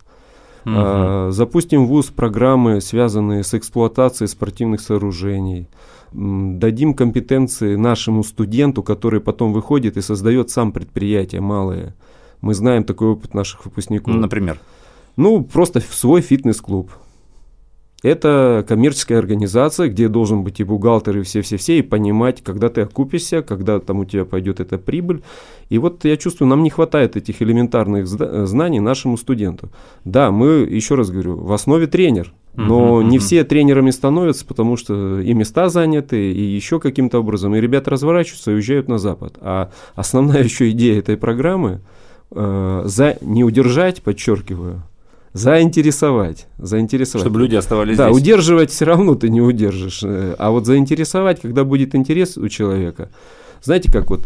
Угу. 0.66 1.32
Запустим 1.32 1.86
в 1.86 1.90
ВУЗ 1.90 2.08
программы, 2.08 2.82
связанные 2.82 3.44
с 3.44 3.54
эксплуатацией 3.54 4.28
спортивных 4.28 4.82
сооружений. 4.82 5.68
Дадим 6.14 6.94
компетенции 6.94 7.76
нашему 7.76 8.24
студенту, 8.24 8.84
который 8.84 9.20
потом 9.20 9.52
выходит 9.52 9.98
и 9.98 10.02
создает 10.02 10.50
сам 10.50 10.72
предприятие 10.72 11.42
малое. 11.42 11.96
Мы 12.42 12.54
знаем 12.54 12.84
такой 12.84 13.10
опыт 13.10 13.34
наших 13.34 13.66
выпускников. 13.66 14.16
Например? 14.16 14.60
Ну, 15.16 15.44
просто 15.44 15.80
свой 15.80 16.22
фитнес-клуб. 16.22 16.92
Это 18.04 18.66
коммерческая 18.68 19.18
организация, 19.18 19.88
где 19.88 20.10
должен 20.10 20.44
быть 20.44 20.60
и 20.60 20.66
бухгалтер, 20.66 21.20
и 21.20 21.22
все-все-все, 21.24 21.80
и 21.80 21.82
понимать, 21.82 22.44
когда 22.44 22.68
ты 22.68 22.82
окупишься, 22.82 23.42
когда 23.42 23.80
там 23.80 24.00
у 24.00 24.06
тебя 24.06 24.26
пойдет 24.26 24.60
эта 24.60 24.78
прибыль. 24.78 25.24
И 25.70 25.78
вот 25.78 26.04
я 26.04 26.18
чувствую, 26.18 26.50
нам 26.50 26.64
не 26.64 26.70
хватает 26.70 27.16
этих 27.16 27.42
элементарных 27.42 28.06
знаний 28.06 28.82
нашему 28.82 29.18
студенту. 29.18 29.72
Да, 30.04 30.32
мы, 30.32 30.68
еще 30.70 30.96
раз 30.96 31.12
говорю, 31.12 31.38
в 31.38 31.54
основе 31.54 31.88
тренер, 31.88 32.34
но 32.56 33.02
uh-huh, 33.02 33.06
не 33.06 33.18
uh-huh. 33.18 33.22
все 33.22 33.44
тренерами 33.46 33.92
становятся, 33.92 34.46
потому 34.46 34.76
что 34.76 35.22
и 35.22 35.34
места 35.34 35.70
заняты, 35.70 36.34
и 36.34 36.42
еще 36.42 36.82
каким-то 36.82 37.20
образом. 37.20 37.56
И 37.56 37.62
ребята 37.62 37.90
разворачиваются 37.90 38.52
и 38.52 38.56
уезжают 38.56 38.90
на 38.90 38.98
Запад. 38.98 39.38
А 39.40 39.72
основная 39.96 40.44
еще 40.44 40.70
идея 40.72 41.00
этой 41.00 41.16
программы 41.16 41.80
э, 42.32 42.82
за 42.86 43.18
не 43.22 43.46
удержать, 43.46 44.04
подчеркиваю, 44.04 44.84
Заинтересовать, 45.34 46.48
заинтересовать. 46.60 47.26
Чтобы 47.26 47.40
люди 47.40 47.56
оставались 47.56 47.98
да, 47.98 48.10
здесь. 48.10 48.16
Да, 48.16 48.22
удерживать 48.22 48.70
все 48.70 48.86
равно 48.86 49.16
ты 49.16 49.30
не 49.30 49.42
удержишь. 49.42 50.04
Э, 50.04 50.36
а 50.38 50.52
вот 50.52 50.66
заинтересовать, 50.68 51.42
когда 51.42 51.64
будет 51.64 51.96
интерес 51.96 52.38
у 52.38 52.48
человека. 52.50 53.10
Знаете, 53.64 53.92
как 53.92 54.12
вот, 54.12 54.22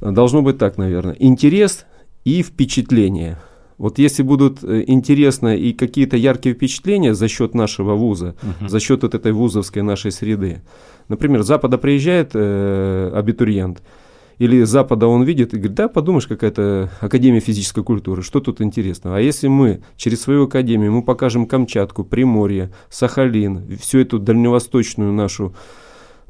должно 0.00 0.42
быть 0.42 0.58
так, 0.58 0.76
наверное, 0.76 1.16
интерес 1.18 1.86
и 2.24 2.42
впечатление. 2.42 3.38
Вот 3.78 3.98
если 3.98 4.24
будут 4.24 4.64
э, 4.64 4.82
интересны 4.88 5.56
и 5.56 5.72
какие-то 5.72 6.16
яркие 6.16 6.56
впечатления 6.56 7.14
за 7.14 7.28
счет 7.28 7.54
нашего 7.54 7.94
вуза, 7.94 8.34
uh-huh. 8.42 8.68
за 8.68 8.80
счет 8.80 9.04
вот 9.04 9.14
этой 9.14 9.30
вузовской 9.30 9.82
нашей 9.82 10.10
среды. 10.10 10.62
Например, 11.08 11.44
с 11.44 11.46
Запада 11.46 11.78
приезжает 11.78 12.32
э, 12.34 13.12
абитуриент, 13.14 13.80
или 14.38 14.62
Запада 14.62 15.06
он 15.06 15.24
видит 15.24 15.52
и 15.52 15.56
говорит, 15.56 15.74
да, 15.74 15.88
подумаешь, 15.88 16.26
какая-то 16.26 16.90
Академия 17.00 17.40
физической 17.40 17.82
культуры, 17.82 18.22
что 18.22 18.40
тут 18.40 18.60
интересного. 18.60 19.16
А 19.16 19.20
если 19.20 19.48
мы 19.48 19.82
через 19.96 20.22
свою 20.22 20.44
Академию, 20.44 20.92
мы 20.92 21.02
покажем 21.02 21.46
Камчатку, 21.46 22.04
Приморье, 22.04 22.70
Сахалин, 22.88 23.76
всю 23.78 23.98
эту 23.98 24.18
дальневосточную 24.18 25.12
нашу 25.12 25.54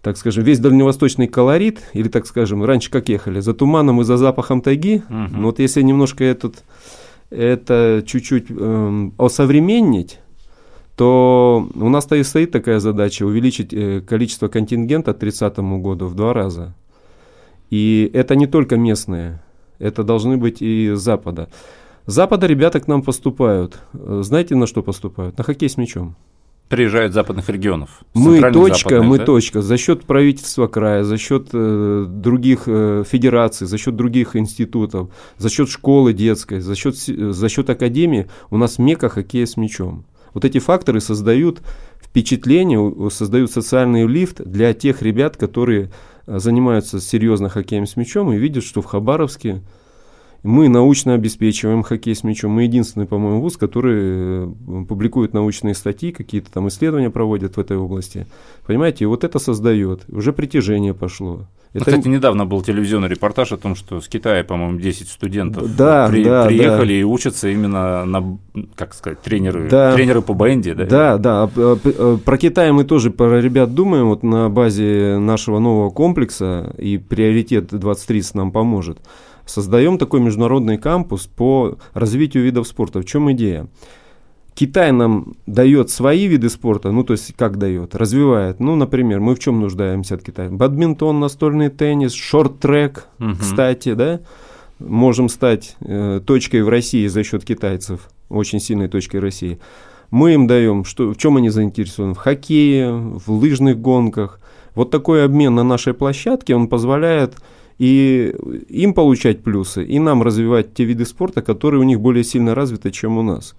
так 0.00 0.16
скажем, 0.16 0.44
весь 0.44 0.60
дальневосточный 0.60 1.26
колорит, 1.26 1.80
или, 1.92 2.08
так 2.08 2.24
скажем, 2.26 2.64
раньше 2.64 2.88
как 2.88 3.08
ехали, 3.08 3.40
за 3.40 3.52
туманом 3.52 4.00
и 4.00 4.04
за 4.04 4.16
запахом 4.16 4.62
тайги, 4.62 5.02
uh-huh. 5.08 5.28
ну 5.32 5.46
вот 5.46 5.58
если 5.58 5.82
немножко 5.82 6.22
этот, 6.22 6.62
это 7.30 8.04
чуть-чуть 8.06 8.46
эм, 8.48 9.12
осовременнить, 9.18 10.20
то 10.96 11.68
у 11.74 11.88
нас 11.88 12.04
стоит, 12.04 12.26
стоит 12.26 12.52
такая 12.52 12.78
задача 12.78 13.24
увеличить 13.24 13.74
э, 13.74 14.00
количество 14.00 14.46
контингента 14.46 15.14
к 15.14 15.18
30 15.18 15.58
году 15.58 16.06
в 16.06 16.14
два 16.14 16.32
раза. 16.32 16.74
И 17.70 18.10
это 18.14 18.34
не 18.36 18.46
только 18.46 18.76
местные, 18.76 19.42
это 19.78 20.04
должны 20.04 20.36
быть 20.36 20.62
и 20.62 20.92
с 20.94 21.00
Запада. 21.00 21.48
С 22.06 22.14
Запада 22.14 22.46
ребята 22.46 22.80
к 22.80 22.88
нам 22.88 23.02
поступают. 23.02 23.80
Знаете, 23.92 24.54
на 24.54 24.66
что 24.66 24.82
поступают? 24.82 25.36
На 25.36 25.44
хоккей 25.44 25.68
с 25.68 25.76
мячом. 25.76 26.16
Приезжают 26.68 27.12
из 27.12 27.14
западных 27.14 27.48
регионов. 27.48 28.00
Мы 28.12 28.40
точка, 28.52 29.02
мы 29.02 29.18
да? 29.18 29.24
точка. 29.24 29.62
За 29.62 29.78
счет 29.78 30.04
правительства 30.04 30.66
края, 30.66 31.02
за 31.02 31.16
счет 31.16 31.48
э, 31.54 32.04
других 32.06 32.64
э, 32.66 33.04
федераций, 33.08 33.66
за 33.66 33.78
счет 33.78 33.96
других 33.96 34.36
институтов, 34.36 35.08
за 35.38 35.48
счет 35.48 35.70
школы 35.70 36.12
детской, 36.12 36.60
за 36.60 36.74
счет, 36.74 36.96
за 36.96 37.48
счет 37.48 37.70
академии 37.70 38.28
у 38.50 38.58
нас 38.58 38.78
мека 38.78 39.08
хоккея 39.08 39.46
с 39.46 39.56
мячом. 39.56 40.04
Вот 40.34 40.44
эти 40.44 40.58
факторы 40.58 41.00
создают 41.00 41.62
впечатление, 42.02 43.10
создают 43.10 43.50
социальный 43.50 44.06
лифт 44.06 44.42
для 44.42 44.74
тех 44.74 45.00
ребят, 45.00 45.38
которые 45.38 45.90
занимаются 46.28 47.00
серьезно 47.00 47.48
хоккеем 47.48 47.86
с 47.86 47.96
мячом 47.96 48.32
и 48.32 48.36
видят, 48.36 48.62
что 48.62 48.82
в 48.82 48.86
Хабаровске 48.86 49.62
мы 50.42 50.68
научно 50.68 51.14
обеспечиваем 51.14 51.82
хоккей 51.82 52.14
с 52.14 52.22
мячом. 52.22 52.52
Мы 52.52 52.64
единственный, 52.64 53.06
по-моему, 53.06 53.40
вуз, 53.40 53.56
который 53.56 53.96
э, 53.98 54.84
публикует 54.88 55.32
научные 55.32 55.74
статьи, 55.74 56.12
какие-то 56.12 56.50
там 56.50 56.68
исследования 56.68 57.10
проводят 57.10 57.56
в 57.56 57.60
этой 57.60 57.76
области. 57.76 58.26
Понимаете, 58.66 59.04
и 59.04 59.06
вот 59.06 59.24
это 59.24 59.38
создает. 59.38 60.04
Уже 60.08 60.32
притяжение 60.32 60.94
пошло. 60.94 61.46
Это... 61.72 61.84
Кстати, 61.84 62.08
недавно 62.08 62.46
был 62.46 62.62
телевизионный 62.62 63.08
репортаж 63.08 63.52
о 63.52 63.58
том, 63.58 63.74
что 63.74 64.00
с 64.00 64.08
Китая, 64.08 64.42
по-моему, 64.42 64.78
10 64.78 65.08
студентов 65.08 65.76
да, 65.76 66.08
при, 66.08 66.24
да, 66.24 66.46
приехали 66.46 66.94
да. 66.94 67.00
и 67.00 67.02
учатся 67.02 67.48
именно 67.48 68.04
на, 68.06 68.38
как 68.74 68.94
сказать, 68.94 69.20
тренеры, 69.20 69.68
да. 69.68 69.92
тренеры 69.92 70.22
по 70.22 70.32
бенди. 70.32 70.72
Да, 70.72 70.86
да. 70.86 71.18
да. 71.18 71.42
А, 71.42 71.50
а, 71.56 71.78
а, 71.84 72.16
про 72.16 72.38
Китай 72.38 72.72
мы 72.72 72.84
тоже 72.84 73.10
про 73.10 73.40
ребят 73.40 73.74
думаем, 73.74 74.08
вот 74.08 74.22
на 74.22 74.48
базе 74.48 75.18
нашего 75.18 75.58
нового 75.58 75.90
комплекса, 75.90 76.74
и 76.78 76.96
приоритет 76.96 77.68
2030 77.68 78.34
нам 78.34 78.50
поможет. 78.50 78.98
Создаем 79.48 79.96
такой 79.96 80.20
международный 80.20 80.76
кампус 80.76 81.26
по 81.26 81.78
развитию 81.94 82.44
видов 82.44 82.68
спорта. 82.68 83.00
В 83.00 83.06
чем 83.06 83.32
идея? 83.32 83.66
Китай 84.54 84.92
нам 84.92 85.36
дает 85.46 85.88
свои 85.88 86.26
виды 86.26 86.50
спорта, 86.50 86.90
ну 86.90 87.02
то 87.02 87.12
есть 87.12 87.32
как 87.34 87.58
дает, 87.58 87.94
развивает. 87.94 88.60
Ну, 88.60 88.76
например, 88.76 89.20
мы 89.20 89.34
в 89.34 89.38
чем 89.38 89.60
нуждаемся 89.60 90.16
от 90.16 90.22
Китая? 90.22 90.50
Бадминтон, 90.50 91.20
настольный 91.20 91.70
теннис, 91.70 92.12
шорт-трек, 92.12 93.06
угу. 93.20 93.36
кстати, 93.40 93.94
да? 93.94 94.20
Можем 94.80 95.28
стать 95.28 95.76
э, 95.80 96.20
точкой 96.26 96.62
в 96.62 96.68
России 96.68 97.06
за 97.06 97.24
счет 97.24 97.44
китайцев, 97.44 98.10
очень 98.28 98.60
сильной 98.60 98.88
точкой 98.88 99.20
России. 99.20 99.58
Мы 100.10 100.34
им 100.34 100.46
даем, 100.46 100.84
что, 100.84 101.12
в 101.12 101.16
чем 101.16 101.36
они 101.36 101.48
заинтересованы? 101.48 102.14
В 102.14 102.18
хоккее, 102.18 102.92
в 102.92 103.30
лыжных 103.30 103.80
гонках. 103.80 104.40
Вот 104.74 104.90
такой 104.90 105.24
обмен 105.24 105.54
на 105.54 105.62
нашей 105.62 105.94
площадке, 105.94 106.54
он 106.54 106.68
позволяет 106.68 107.36
и 107.78 108.34
им 108.68 108.92
получать 108.92 109.42
плюсы, 109.42 109.84
и 109.84 109.98
нам 109.98 110.22
развивать 110.22 110.74
те 110.74 110.84
виды 110.84 111.04
спорта, 111.04 111.42
которые 111.42 111.80
у 111.80 111.84
них 111.84 112.00
более 112.00 112.24
сильно 112.24 112.54
развиты, 112.54 112.90
чем 112.90 113.18
у 113.18 113.22
нас. 113.22 113.54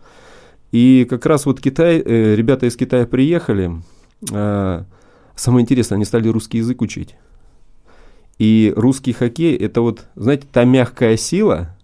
И 0.72 1.08
как 1.10 1.26
раз 1.26 1.46
вот 1.46 1.62
Китай, 1.62 2.02
э, 2.04 2.36
ребята 2.36 2.66
из 2.66 2.76
Китая 2.76 3.08
приехали, 3.08 3.72
э, 4.32 4.84
самое 5.36 5.64
интересное, 5.64 5.96
они 5.96 6.06
стали 6.06 6.28
русский 6.28 6.60
язык 6.60 6.82
учить. 6.82 7.16
И 8.38 8.74
русский 8.76 9.14
хоккей– 9.14 9.56
это 9.58 9.82
вот, 9.82 10.06
знаете, 10.16 10.48
та 10.52 10.66
мягкая 10.66 11.18
сила, 11.18 11.76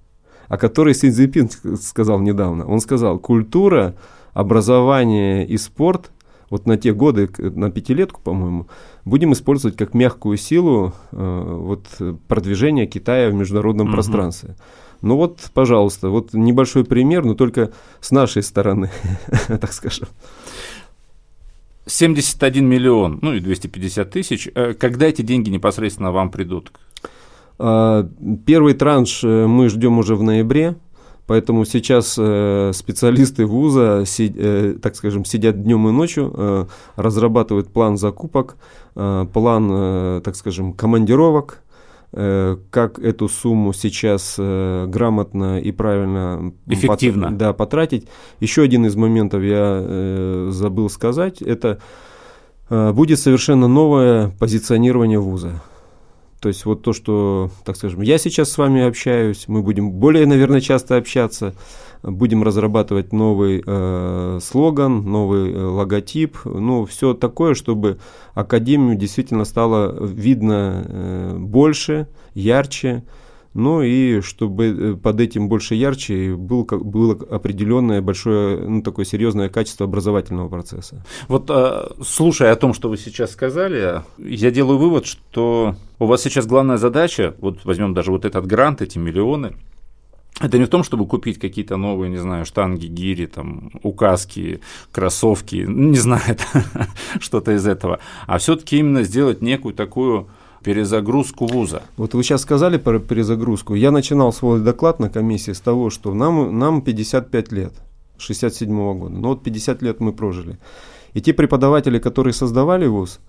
о 0.47 0.57
которой 0.57 0.93
Си 0.93 1.11
Цзиньпин 1.11 1.49
сказал 1.77 2.19
недавно. 2.19 2.65
Он 2.65 2.79
сказал, 2.79 3.17
культура, 3.17 3.95
образование 4.33 5.47
и 5.47 5.57
спорт 5.57 6.11
вот 6.49 6.65
на 6.65 6.77
те 6.77 6.93
годы, 6.93 7.29
на 7.37 7.71
пятилетку, 7.71 8.21
по-моему, 8.21 8.67
будем 9.03 9.33
использовать 9.33 9.77
как 9.77 9.93
мягкую 9.93 10.37
силу 10.37 10.93
э, 11.11 11.57
вот, 11.57 11.87
продвижения 12.27 12.85
Китая 12.85 13.29
в 13.29 13.33
международном 13.33 13.87
угу. 13.87 13.93
пространстве. 13.93 14.55
Ну 15.01 15.17
вот, 15.17 15.51
пожалуйста, 15.53 16.09
вот 16.09 16.33
небольшой 16.33 16.85
пример, 16.85 17.25
но 17.25 17.35
только 17.35 17.71
с 17.99 18.11
нашей 18.11 18.43
стороны, 18.43 18.89
так 19.47 19.73
скажем. 19.73 20.07
71 21.87 22.65
миллион, 22.65 23.19
ну 23.21 23.33
и 23.33 23.39
250 23.39 24.09
тысяч. 24.09 24.49
Э, 24.55 24.73
когда 24.73 25.07
эти 25.07 25.21
деньги 25.21 25.49
непосредственно 25.49 26.11
вам 26.11 26.31
придут? 26.31 26.71
А, 27.57 28.09
первый 28.45 28.73
транш 28.73 29.23
э, 29.23 29.47
мы 29.47 29.69
ждем 29.69 29.99
уже 29.99 30.15
в 30.15 30.23
ноябре. 30.23 30.75
Поэтому 31.27 31.65
сейчас 31.65 32.15
э, 32.19 32.71
специалисты 32.73 33.45
вуза, 33.45 34.03
си, 34.05 34.33
э, 34.35 34.75
так 34.81 34.95
скажем, 34.95 35.25
сидят 35.25 35.63
днем 35.63 35.87
и 35.89 35.91
ночью, 35.91 36.33
э, 36.35 36.65
разрабатывают 36.95 37.73
план 37.73 37.97
закупок, 37.97 38.57
э, 38.95 39.25
план, 39.33 39.69
э, 39.71 40.21
так 40.23 40.35
скажем, 40.35 40.73
командировок, 40.73 41.63
Э, 42.17 42.55
как 42.69 42.97
эту 42.99 43.27
сумму 43.27 43.73
сейчас 43.73 44.35
э, 44.37 44.85
грамотно 44.87 45.59
и 45.59 45.73
правильно 45.73 46.53
эффективно 46.65 47.27
пот, 47.27 47.37
да, 47.37 47.51
потратить. 47.51 48.07
Еще 48.39 48.61
один 48.61 48.85
из 48.85 48.95
моментов 48.95 49.43
я 49.43 49.81
э, 49.81 50.47
забыл 50.49 50.89
сказать, 50.89 51.41
это 51.41 51.81
э, 52.69 52.93
будет 52.93 53.19
совершенно 53.19 53.67
новое 53.67 54.29
позиционирование 54.39 55.19
вуза. 55.19 55.61
То 56.45 56.49
есть 56.49 56.63
вот 56.65 56.83
то, 56.83 56.93
что, 56.93 57.49
так 57.63 57.75
скажем, 57.75 58.01
я 58.01 58.19
сейчас 58.19 58.51
с 58.51 58.59
вами 58.59 58.83
общаюсь, 58.83 59.45
мы 59.47 59.63
будем 59.63 59.89
более, 59.89 60.27
наверное, 60.27 60.61
часто 60.61 60.95
общаться 60.95 61.55
будем 62.03 62.43
разрабатывать 62.43 63.11
новый 63.13 63.63
э, 63.65 64.39
слоган, 64.43 65.01
новый 65.09 65.51
э, 65.51 65.59
логотип, 65.59 66.37
ну, 66.45 66.85
все 66.85 67.15
такое, 67.15 67.55
чтобы 67.55 67.97
Академию 68.35 68.95
действительно 68.95 69.43
стало 69.43 70.05
видно 70.05 70.85
э, 70.85 71.35
больше, 71.39 72.09
ярче, 72.35 73.03
ну 73.55 73.81
и 73.81 74.19
чтобы 74.19 74.65
э, 74.65 74.93
под 74.95 75.21
этим 75.21 75.47
больше 75.47 75.75
ярче 75.75 76.35
был, 76.35 76.65
было 76.65 77.17
определенное 77.31 78.01
большое, 78.01 78.59
ну, 78.59 78.81
такое 78.81 79.05
серьезное 79.05 79.47
качество 79.47 79.85
образовательного 79.85 80.49
процесса. 80.49 81.03
Вот 81.29 81.49
э, 81.49 81.87
слушая 82.03 82.51
о 82.51 82.57
том, 82.57 82.73
что 82.73 82.89
вы 82.89 82.97
сейчас 82.97 83.31
сказали, 83.31 84.03
я 84.17 84.51
делаю 84.51 84.77
вывод, 84.77 85.05
что 85.05 85.75
у 85.99 86.05
вас 86.05 86.21
сейчас 86.21 86.45
главная 86.45 86.75
задача, 86.75 87.33
вот 87.39 87.63
возьмем 87.63 87.93
даже 87.93 88.11
вот 88.11 88.25
этот 88.25 88.45
грант, 88.45 88.81
эти 88.81 88.97
миллионы, 88.97 89.53
это 90.41 90.57
не 90.57 90.65
в 90.65 90.69
том, 90.69 90.83
чтобы 90.83 91.07
купить 91.07 91.39
какие-то 91.39 91.77
новые, 91.77 92.09
не 92.09 92.17
знаю, 92.17 92.45
штанги, 92.45 92.87
гири, 92.87 93.25
там, 93.25 93.71
указки, 93.83 94.59
кроссовки, 94.91 95.55
не 95.67 95.97
знаю, 95.97 96.37
что-то 97.21 97.53
из 97.53 97.65
этого, 97.65 97.99
а 98.27 98.37
все-таки 98.37 98.79
именно 98.79 99.03
сделать 99.03 99.41
некую 99.41 99.73
такую 99.73 100.27
перезагрузку 100.65 101.45
вуза. 101.45 101.83
Вот 101.95 102.15
вы 102.15 102.23
сейчас 102.23 102.41
сказали 102.41 102.77
про 102.77 102.97
перезагрузку. 102.97 103.75
Я 103.75 103.91
начинал 103.91 104.33
свой 104.33 104.59
доклад 104.59 104.99
на 104.99 105.09
комиссии 105.09 105.51
с 105.51 105.59
того, 105.59 105.91
что 105.91 106.15
нам, 106.15 106.57
нам 106.57 106.81
55 106.81 107.51
лет, 107.51 107.73
67 108.17 108.69
-го 108.69 108.95
года. 108.95 109.15
Ну 109.15 109.27
вот 109.27 109.43
50 109.43 109.83
лет 109.83 109.99
мы 109.99 110.11
прожили. 110.11 110.57
И 111.13 111.21
те 111.21 111.33
преподаватели, 111.33 111.99
которые 111.99 112.33
создавали 112.33 112.87
вуз, 112.87 113.19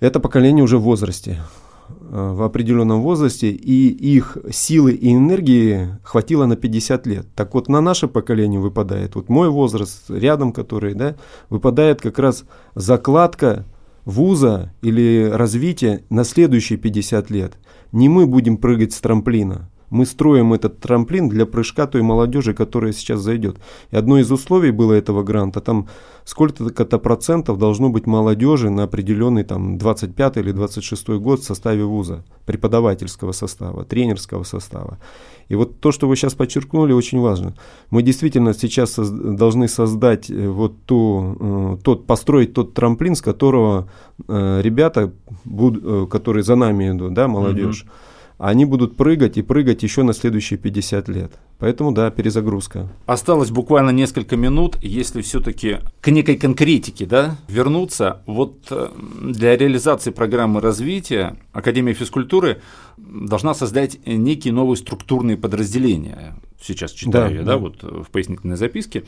это 0.00 0.20
поколение 0.20 0.62
уже 0.62 0.76
в 0.76 0.82
возрасте, 0.82 1.38
э, 1.88 2.32
в 2.34 2.42
определенном 2.42 3.00
возрасте, 3.00 3.50
и 3.50 3.88
их 4.16 4.36
силы 4.50 4.92
и 4.92 5.14
энергии 5.14 5.98
хватило 6.04 6.44
на 6.44 6.56
50 6.56 7.06
лет. 7.06 7.26
Так 7.34 7.54
вот, 7.54 7.68
на 7.68 7.80
наше 7.80 8.06
поколение 8.06 8.60
выпадает, 8.60 9.14
вот 9.14 9.30
мой 9.30 9.48
возраст 9.48 10.10
рядом, 10.10 10.52
который, 10.52 10.94
да, 10.94 11.14
выпадает 11.48 12.02
как 12.02 12.18
раз 12.18 12.44
закладка 12.74 13.64
вуза 14.04 14.72
или 14.82 15.30
развития 15.32 16.04
на 16.10 16.24
следующие 16.24 16.78
50 16.78 17.30
лет. 17.30 17.58
Не 17.92 18.08
мы 18.08 18.26
будем 18.26 18.56
прыгать 18.56 18.92
с 18.92 19.00
трамплина. 19.00 19.70
Мы 19.92 20.06
строим 20.06 20.54
этот 20.54 20.80
трамплин 20.80 21.28
для 21.28 21.44
прыжка 21.44 21.86
той 21.86 22.00
молодежи, 22.00 22.54
которая 22.54 22.92
сейчас 22.92 23.20
зайдет. 23.20 23.58
И 23.90 23.96
одно 23.96 24.18
из 24.18 24.32
условий 24.32 24.70
было 24.70 24.94
этого 24.94 25.22
гранта, 25.22 25.60
там 25.60 25.86
сколько-то 26.24 26.98
процентов 26.98 27.58
должно 27.58 27.90
быть 27.90 28.06
молодежи 28.06 28.70
на 28.70 28.84
определенный 28.84 29.44
там 29.44 29.76
25 29.76 30.38
или 30.38 30.52
26 30.52 31.08
год 31.10 31.40
в 31.40 31.44
составе 31.44 31.84
вуза, 31.84 32.24
преподавательского 32.46 33.32
состава, 33.32 33.84
тренерского 33.84 34.44
состава. 34.44 34.98
И 35.48 35.54
вот 35.54 35.80
то, 35.80 35.92
что 35.92 36.08
вы 36.08 36.16
сейчас 36.16 36.32
подчеркнули, 36.32 36.94
очень 36.94 37.20
важно. 37.20 37.54
Мы 37.90 38.02
действительно 38.02 38.54
сейчас 38.54 38.96
должны 38.96 39.68
создать 39.68 40.30
э, 40.30 40.48
вот 40.48 40.72
ту, 40.86 41.36
э, 41.38 41.76
тот, 41.84 42.06
построить 42.06 42.54
тот 42.54 42.72
трамплин, 42.72 43.14
с 43.14 43.20
которого 43.20 43.90
э, 44.26 44.60
ребята, 44.62 45.12
которые 46.10 46.44
за 46.44 46.56
нами 46.56 46.92
идут, 46.92 47.12
да, 47.12 47.28
молодежь, 47.28 47.84
mm-hmm 47.84 48.11
они 48.42 48.64
будут 48.64 48.96
прыгать 48.96 49.36
и 49.38 49.42
прыгать 49.42 49.84
еще 49.84 50.02
на 50.02 50.12
следующие 50.12 50.58
50 50.58 51.08
лет. 51.08 51.32
Поэтому, 51.60 51.92
да, 51.92 52.10
перезагрузка. 52.10 52.88
Осталось 53.06 53.50
буквально 53.50 53.90
несколько 53.90 54.36
минут, 54.36 54.76
если 54.82 55.22
все-таки 55.22 55.78
к 56.00 56.10
некой 56.10 56.36
конкретике 56.36 57.06
да, 57.06 57.36
вернуться. 57.46 58.22
Вот 58.26 58.66
э, 58.72 58.88
для 59.22 59.56
реализации 59.56 60.10
программы 60.10 60.60
развития 60.60 61.36
Академия 61.52 61.94
физкультуры 61.94 62.60
должна 62.96 63.54
создать 63.54 63.98
некие 64.06 64.52
новые 64.52 64.76
структурные 64.76 65.36
подразделения. 65.36 66.36
Сейчас 66.60 66.92
читаю 66.92 67.28
да, 67.28 67.34
я, 67.34 67.40
да, 67.40 67.52
да, 67.52 67.58
вот 67.58 67.82
в 67.82 68.08
пояснительной 68.10 68.56
записке, 68.56 69.02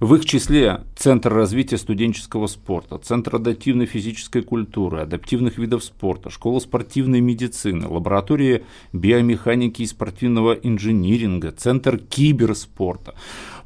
в 0.00 0.16
их 0.16 0.24
числе 0.24 0.80
Центр 0.96 1.32
развития 1.32 1.78
студенческого 1.78 2.48
спорта, 2.48 2.98
Центр 2.98 3.36
адаптивной 3.36 3.86
физической 3.86 4.42
культуры, 4.42 5.00
адаптивных 5.00 5.58
видов 5.58 5.84
спорта, 5.84 6.28
Школа 6.28 6.58
спортивной 6.58 7.20
медицины, 7.20 7.86
Лаборатория 7.86 8.64
биомеханики 8.92 9.82
и 9.82 9.86
спортивного 9.86 10.54
инжиниринга, 10.54 11.52
Центр 11.52 11.98
киберспорта. 11.98 13.14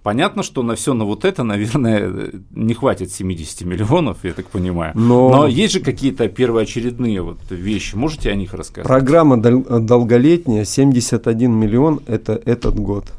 Понятно, 0.02 0.42
что 0.42 0.62
на 0.62 0.74
все 0.74 0.94
на 0.94 1.04
вот 1.04 1.24
это, 1.24 1.44
наверное, 1.44 2.32
не 2.50 2.74
хватит 2.74 3.12
70 3.12 3.62
миллионов, 3.62 4.18
я 4.24 4.32
так 4.32 4.46
понимаю. 4.46 4.92
Но, 4.96 5.30
Но 5.30 5.46
есть 5.46 5.74
же 5.74 5.80
какие-то 5.80 6.28
первоочередные 6.28 7.22
вот 7.22 7.38
вещи. 7.50 7.94
Можете 7.94 8.30
о 8.30 8.34
них 8.34 8.52
рассказать? 8.52 8.88
Программа 8.88 9.36
долголетняя 9.36 10.64
71 10.64 11.52
миллион 11.52 12.00
это 12.06 12.40
этот 12.44 12.74
год. 12.74 13.12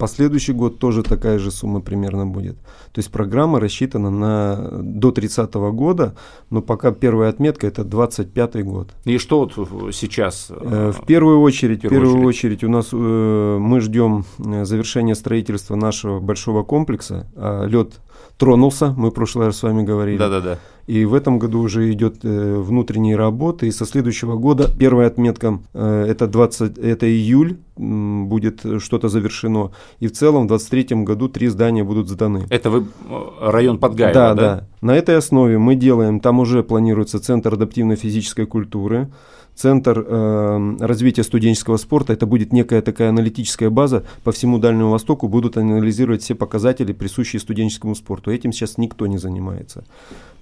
Последующий 0.00 0.54
год 0.54 0.78
тоже 0.78 1.02
такая 1.02 1.38
же 1.38 1.50
сумма 1.50 1.80
примерно 1.80 2.26
будет. 2.26 2.56
То 2.92 3.00
есть 3.00 3.12
программа 3.12 3.60
рассчитана 3.60 4.10
на 4.10 4.70
до 4.82 5.12
30 5.12 5.54
года, 5.54 6.16
но 6.48 6.62
пока 6.62 6.90
первая 6.90 7.28
отметка 7.28 7.66
это 7.66 7.84
25 7.84 8.64
год. 8.64 8.94
И 9.04 9.18
что 9.18 9.40
вот 9.40 9.94
сейчас? 9.94 10.50
Э, 10.50 10.92
в 10.92 11.04
первую 11.04 11.42
очередь, 11.42 11.84
в 11.84 11.88
первую, 11.88 12.24
очередь. 12.24 12.62
очередь 12.62 12.64
у 12.64 12.68
нас 12.70 12.88
э, 12.92 13.58
мы 13.60 13.80
ждем 13.82 14.24
э, 14.38 14.64
завершения 14.64 15.14
строительства 15.14 15.76
нашего 15.76 16.18
большого 16.18 16.62
комплекса. 16.62 17.30
А 17.36 17.66
лед 17.66 18.00
тронулся, 18.38 18.94
мы 18.96 19.10
в 19.10 19.12
прошлый 19.12 19.46
раз 19.46 19.58
с 19.58 19.62
вами 19.62 19.82
говорили. 19.82 20.16
Да-да-да. 20.16 20.58
И 20.90 21.04
в 21.04 21.14
этом 21.14 21.38
году 21.38 21.60
уже 21.60 21.92
идет 21.92 22.24
э, 22.24 22.56
внутренние 22.58 23.14
работы. 23.14 23.68
И 23.68 23.70
со 23.70 23.86
следующего 23.86 24.34
года 24.34 24.68
первая 24.76 25.06
отметка 25.06 25.60
э, 25.72 26.06
это 26.08 26.26
20, 26.26 26.78
это 26.78 27.06
июль 27.06 27.58
будет 27.76 28.62
что-то 28.78 29.08
завершено. 29.08 29.70
И 30.00 30.08
в 30.08 30.12
целом 30.12 30.46
в 30.46 30.48
2023 30.48 31.04
году 31.04 31.28
три 31.28 31.46
здания 31.46 31.84
будут 31.84 32.08
сданы. 32.08 32.44
Это 32.50 32.70
вы 32.70 32.80
э, 32.80 33.20
район 33.40 33.78
Подгаева, 33.78 34.14
да? 34.14 34.34
Да, 34.34 34.56
да. 34.56 34.66
На 34.80 34.96
этой 34.96 35.16
основе 35.16 35.58
мы 35.58 35.74
делаем, 35.74 36.20
там 36.20 36.40
уже 36.40 36.62
планируется 36.62 37.20
центр 37.20 37.54
адаптивной 37.54 37.96
физической 37.96 38.46
культуры, 38.46 39.08
Центр 39.54 40.04
э, 40.06 40.76
развития 40.80 41.22
студенческого 41.22 41.76
спорта. 41.76 42.14
Это 42.14 42.24
будет 42.24 42.50
некая 42.52 42.80
такая 42.80 43.10
аналитическая 43.10 43.68
база 43.68 44.04
по 44.24 44.32
всему 44.32 44.58
Дальнему 44.58 44.90
Востоку. 44.90 45.28
Будут 45.28 45.58
анализировать 45.58 46.22
все 46.22 46.34
показатели, 46.34 46.94
присущие 46.94 47.40
студенческому 47.40 47.94
спорту. 47.94 48.30
Этим 48.30 48.52
сейчас 48.52 48.78
никто 48.78 49.06
не 49.06 49.18
занимается. 49.18 49.84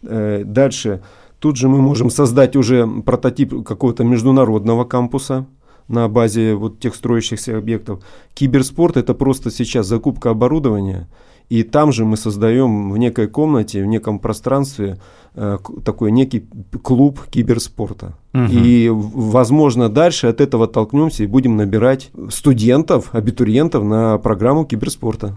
Э, 0.03 0.45
дальше. 0.45 1.03
Тут 1.41 1.57
же 1.57 1.69
мы 1.69 1.81
можем 1.81 2.11
создать 2.11 2.55
уже 2.55 2.87
прототип 2.87 3.65
какого-то 3.65 4.05
международного 4.05 4.85
кампуса 4.85 5.47
на 5.89 6.09
базе 6.09 6.55
вот 6.55 6.79
тех 6.79 6.95
строящихся 6.95 7.57
объектов. 7.57 8.05
Киберспорт– 8.35 8.97
это 8.99 9.15
просто 9.15 9.51
сейчас 9.51 9.87
закупка 9.87 10.31
оборудования, 10.31 11.09
и 11.49 11.63
там 11.63 11.93
же 11.93 12.05
мы 12.05 12.17
создаем 12.17 12.93
в 12.93 12.99
некой 12.99 13.27
комнате, 13.27 13.83
в 13.83 13.87
неком 13.87 14.19
пространстве 14.19 14.99
э, 15.35 15.59
такой 15.85 16.13
некий 16.13 16.47
клуб 16.83 17.21
киберспорта. 17.31 18.15
Угу. 18.35 18.45
И, 18.51 18.89
возможно, 18.91 19.89
дальше 19.89 20.27
от 20.27 20.41
этого 20.41 20.67
толкнемся 20.67 21.25
и 21.25 21.27
будем 21.27 21.57
набирать 21.57 22.11
студентов, 22.31 23.11
абитуриентов 23.13 23.85
на 23.85 24.19
программу 24.19 24.65
киберспорта. 24.65 25.37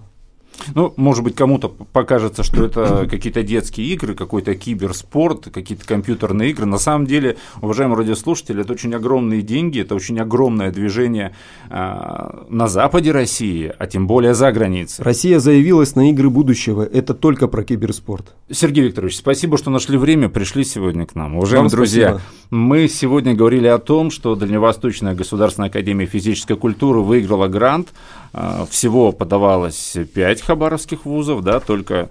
Ну, 0.75 0.93
может 0.97 1.23
быть, 1.23 1.35
кому-то 1.35 1.69
покажется, 1.69 2.43
что 2.43 2.65
это 2.65 3.07
какие-то 3.09 3.43
детские 3.43 3.87
игры, 3.87 4.13
какой-то 4.13 4.55
киберспорт, 4.55 5.49
какие-то 5.51 5.85
компьютерные 5.85 6.51
игры. 6.51 6.65
На 6.65 6.77
самом 6.77 7.07
деле, 7.07 7.37
уважаемые 7.61 7.97
радиослушатели, 7.97 8.61
это 8.61 8.73
очень 8.73 8.93
огромные 8.93 9.41
деньги, 9.41 9.81
это 9.81 9.95
очень 9.95 10.19
огромное 10.19 10.71
движение 10.71 11.35
э, 11.69 12.43
на 12.49 12.67
западе 12.67 13.11
России, 13.11 13.71
а 13.77 13.87
тем 13.87 14.07
более 14.07 14.33
за 14.33 14.51
границей. 14.51 15.03
Россия 15.03 15.39
заявилась 15.39 15.95
на 15.95 16.09
игры 16.09 16.29
будущего. 16.29 16.83
Это 16.83 17.13
только 17.13 17.47
про 17.47 17.63
киберспорт. 17.63 18.35
Сергей 18.49 18.85
Викторович, 18.85 19.17
спасибо, 19.17 19.57
что 19.57 19.69
нашли 19.69 19.97
время, 19.97 20.29
пришли 20.29 20.63
сегодня 20.63 21.05
к 21.05 21.15
нам. 21.15 21.35
Уважаемые 21.37 21.69
Вам 21.69 21.77
друзья, 21.77 22.09
спасибо. 22.09 22.31
мы 22.51 22.87
сегодня 22.87 23.33
говорили 23.33 23.67
о 23.67 23.77
том, 23.77 24.11
что 24.11 24.35
Дальневосточная 24.35 25.13
государственная 25.13 25.69
академия 25.69 26.05
физической 26.05 26.55
культуры 26.55 26.99
выиграла 27.01 27.47
грант. 27.47 27.89
А, 28.33 28.65
всего 28.69 29.11
подавалось 29.11 29.97
5 30.13 30.41
хабаровских 30.51 31.05
вузов, 31.05 31.43
да, 31.43 31.61
только 31.61 32.09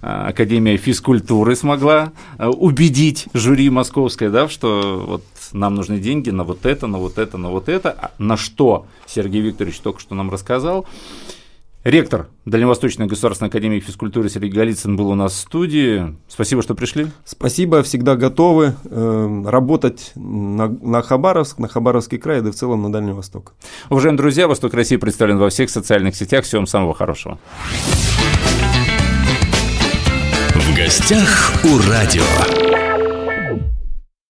а, 0.00 0.28
Академия 0.28 0.76
физкультуры 0.76 1.56
смогла 1.56 2.12
а, 2.36 2.50
убедить 2.50 3.26
жюри 3.34 3.68
московское, 3.68 4.30
да, 4.30 4.48
что 4.48 5.04
вот 5.04 5.24
нам 5.50 5.74
нужны 5.74 5.98
деньги 5.98 6.30
на 6.30 6.44
вот 6.44 6.66
это, 6.66 6.86
на 6.86 6.98
вот 6.98 7.18
это, 7.18 7.36
на 7.36 7.50
вот 7.50 7.68
это, 7.68 8.12
на 8.18 8.36
что 8.36 8.86
Сергей 9.06 9.40
Викторович 9.40 9.80
только 9.80 10.00
что 10.00 10.14
нам 10.14 10.30
рассказал. 10.30 10.86
Ректор 11.84 12.28
Дальневосточной 12.44 13.06
государственной 13.06 13.48
академии 13.48 13.78
физкультуры 13.78 14.28
Сергей 14.28 14.50
Голицын 14.50 14.96
был 14.96 15.10
у 15.10 15.14
нас 15.14 15.32
в 15.32 15.36
студии. 15.36 16.16
Спасибо, 16.26 16.62
что 16.62 16.74
пришли. 16.74 17.06
Спасибо, 17.24 17.82
всегда 17.82 18.16
готовы 18.16 18.74
э, 18.84 19.42
работать 19.46 20.10
на, 20.16 20.68
на 20.68 21.02
Хабаровск, 21.02 21.58
на 21.58 21.68
Хабаровский 21.68 22.18
край, 22.18 22.40
да 22.40 22.48
и 22.48 22.52
в 22.52 22.56
целом 22.56 22.82
на 22.82 22.92
Дальний 22.92 23.12
Восток. 23.12 23.54
Уважаемые 23.90 24.18
друзья, 24.18 24.48
Восток 24.48 24.74
России 24.74 24.96
представлен 24.96 25.38
во 25.38 25.50
всех 25.50 25.70
социальных 25.70 26.16
сетях. 26.16 26.44
Всего 26.44 26.60
вам 26.60 26.66
самого 26.66 26.94
хорошего. 26.94 27.38
В 30.54 30.76
гостях 30.76 31.54
у 31.64 31.78
радио. 31.90 32.67